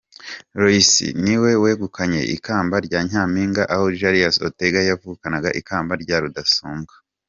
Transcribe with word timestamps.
Loise 0.59 1.07
niwe 1.23 1.51
wegukanye 1.63 2.21
ikamba 2.35 2.75
rya 2.85 2.99
Nyampinga 3.09 3.61
naho 3.69 3.85
Jarius 3.99 4.35
Ongetta 4.43 4.79
yegukana 4.87 5.37
ikamba 5.61 5.93
rya 6.03 6.17
Rudasumbwa. 6.23 6.95